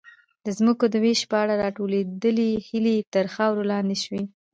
[0.45, 4.23] د ځمکو د وېش په اړه راټوکېدلې هیلې تر خاورې لاندې شوې.